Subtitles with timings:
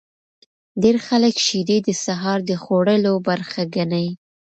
[0.81, 4.07] ډیر خلک شیدې د سهار د خوړلو برخه ګڼي.